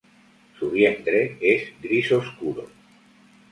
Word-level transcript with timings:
Su 0.57 0.71
vientre 0.71 1.37
es 1.41 1.73
gris 1.79 2.11
oscuro. 2.11 2.67